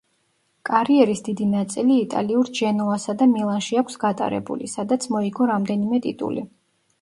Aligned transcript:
კარიერის 0.67 1.19
დიდი 1.27 1.45
ნაწილი 1.49 1.97
იტალიურ 2.03 2.49
ჯენოასა 2.61 3.15
და 3.19 3.27
მილანში 3.35 3.79
აქვს 3.83 4.01
გატარებული, 4.05 4.71
სადაც 4.73 5.07
მოიგო 5.19 5.49
რამდენიმე 5.53 6.03
ტიტული. 6.09 6.49